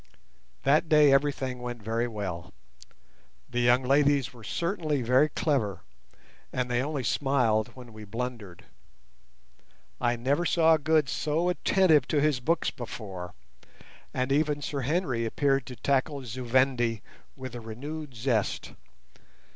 [0.63, 2.55] That day everything went very well:
[3.47, 5.81] the young ladies were certainly very clever,
[6.51, 8.65] and they only smiled when we blundered.
[9.99, 13.35] I never saw Good so attentive to his books before,
[14.11, 17.03] and even Sir Henry appeared to tackle Zu Vendi
[17.35, 18.73] with a renewed zest.